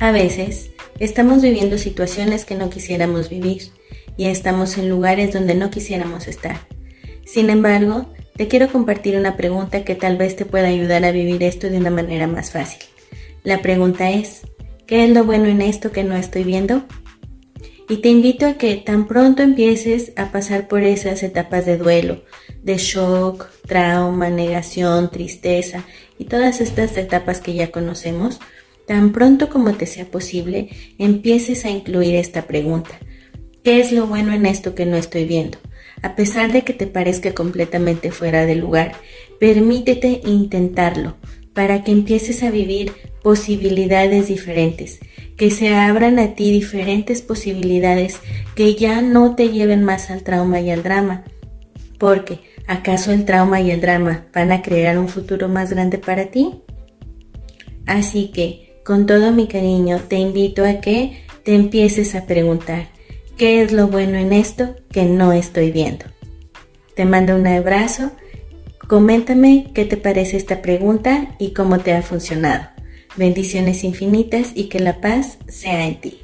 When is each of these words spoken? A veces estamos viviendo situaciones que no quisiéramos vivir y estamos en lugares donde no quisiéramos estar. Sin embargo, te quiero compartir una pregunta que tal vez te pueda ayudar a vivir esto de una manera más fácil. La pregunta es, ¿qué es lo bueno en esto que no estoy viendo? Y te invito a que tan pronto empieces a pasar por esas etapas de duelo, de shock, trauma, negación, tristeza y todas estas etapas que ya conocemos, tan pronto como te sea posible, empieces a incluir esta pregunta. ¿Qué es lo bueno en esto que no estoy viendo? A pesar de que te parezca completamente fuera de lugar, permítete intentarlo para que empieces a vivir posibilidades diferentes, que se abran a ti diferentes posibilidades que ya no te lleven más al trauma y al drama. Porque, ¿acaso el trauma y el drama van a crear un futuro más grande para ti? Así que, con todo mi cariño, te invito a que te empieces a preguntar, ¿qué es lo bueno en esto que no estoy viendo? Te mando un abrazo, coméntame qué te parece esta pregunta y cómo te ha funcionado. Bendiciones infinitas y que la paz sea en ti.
A 0.00 0.12
veces 0.12 0.70
estamos 1.00 1.42
viviendo 1.42 1.76
situaciones 1.76 2.44
que 2.44 2.54
no 2.54 2.70
quisiéramos 2.70 3.28
vivir 3.28 3.72
y 4.16 4.26
estamos 4.26 4.78
en 4.78 4.88
lugares 4.88 5.32
donde 5.32 5.56
no 5.56 5.70
quisiéramos 5.70 6.28
estar. 6.28 6.60
Sin 7.24 7.50
embargo, 7.50 8.06
te 8.36 8.46
quiero 8.46 8.70
compartir 8.70 9.16
una 9.16 9.36
pregunta 9.36 9.84
que 9.84 9.96
tal 9.96 10.16
vez 10.16 10.36
te 10.36 10.44
pueda 10.44 10.68
ayudar 10.68 11.04
a 11.04 11.10
vivir 11.10 11.42
esto 11.42 11.68
de 11.68 11.78
una 11.78 11.90
manera 11.90 12.28
más 12.28 12.52
fácil. 12.52 12.78
La 13.42 13.60
pregunta 13.60 14.10
es, 14.10 14.42
¿qué 14.86 15.04
es 15.04 15.10
lo 15.10 15.24
bueno 15.24 15.46
en 15.46 15.62
esto 15.62 15.90
que 15.90 16.04
no 16.04 16.14
estoy 16.14 16.44
viendo? 16.44 16.84
Y 17.88 17.96
te 17.96 18.08
invito 18.08 18.46
a 18.46 18.54
que 18.54 18.76
tan 18.76 19.08
pronto 19.08 19.42
empieces 19.42 20.12
a 20.14 20.30
pasar 20.30 20.68
por 20.68 20.84
esas 20.84 21.24
etapas 21.24 21.66
de 21.66 21.76
duelo, 21.76 22.22
de 22.62 22.76
shock, 22.76 23.48
trauma, 23.66 24.30
negación, 24.30 25.10
tristeza 25.10 25.84
y 26.18 26.26
todas 26.26 26.60
estas 26.60 26.96
etapas 26.96 27.40
que 27.40 27.54
ya 27.54 27.72
conocemos, 27.72 28.38
tan 28.88 29.12
pronto 29.12 29.50
como 29.50 29.74
te 29.74 29.86
sea 29.86 30.06
posible, 30.06 30.70
empieces 30.98 31.66
a 31.66 31.70
incluir 31.70 32.16
esta 32.16 32.46
pregunta. 32.46 32.98
¿Qué 33.62 33.80
es 33.80 33.92
lo 33.92 34.06
bueno 34.06 34.32
en 34.32 34.46
esto 34.46 34.74
que 34.74 34.86
no 34.86 34.96
estoy 34.96 35.26
viendo? 35.26 35.58
A 36.02 36.16
pesar 36.16 36.52
de 36.52 36.62
que 36.62 36.72
te 36.72 36.86
parezca 36.86 37.34
completamente 37.34 38.10
fuera 38.10 38.46
de 38.46 38.54
lugar, 38.54 38.92
permítete 39.38 40.22
intentarlo 40.24 41.16
para 41.52 41.84
que 41.84 41.92
empieces 41.92 42.42
a 42.42 42.50
vivir 42.50 42.92
posibilidades 43.22 44.28
diferentes, 44.28 45.00
que 45.36 45.50
se 45.50 45.74
abran 45.74 46.18
a 46.18 46.34
ti 46.34 46.50
diferentes 46.50 47.20
posibilidades 47.20 48.20
que 48.54 48.74
ya 48.74 49.02
no 49.02 49.34
te 49.34 49.50
lleven 49.50 49.84
más 49.84 50.10
al 50.10 50.22
trauma 50.22 50.60
y 50.60 50.70
al 50.70 50.82
drama. 50.82 51.24
Porque, 51.98 52.40
¿acaso 52.66 53.12
el 53.12 53.26
trauma 53.26 53.60
y 53.60 53.70
el 53.70 53.82
drama 53.82 54.28
van 54.32 54.50
a 54.50 54.62
crear 54.62 54.98
un 54.98 55.08
futuro 55.08 55.48
más 55.48 55.70
grande 55.70 55.98
para 55.98 56.30
ti? 56.30 56.62
Así 57.86 58.28
que, 58.28 58.67
con 58.88 59.04
todo 59.04 59.32
mi 59.32 59.48
cariño, 59.48 60.00
te 60.08 60.16
invito 60.16 60.64
a 60.64 60.80
que 60.80 61.22
te 61.44 61.54
empieces 61.54 62.14
a 62.14 62.24
preguntar, 62.24 62.86
¿qué 63.36 63.60
es 63.60 63.70
lo 63.70 63.88
bueno 63.88 64.16
en 64.16 64.32
esto 64.32 64.76
que 64.90 65.04
no 65.04 65.34
estoy 65.34 65.70
viendo? 65.70 66.06
Te 66.96 67.04
mando 67.04 67.36
un 67.36 67.46
abrazo, 67.46 68.12
coméntame 68.88 69.72
qué 69.74 69.84
te 69.84 69.98
parece 69.98 70.38
esta 70.38 70.62
pregunta 70.62 71.36
y 71.38 71.52
cómo 71.52 71.80
te 71.80 71.92
ha 71.92 72.00
funcionado. 72.00 72.66
Bendiciones 73.14 73.84
infinitas 73.84 74.52
y 74.54 74.70
que 74.70 74.80
la 74.80 75.02
paz 75.02 75.36
sea 75.48 75.86
en 75.86 76.00
ti. 76.00 76.18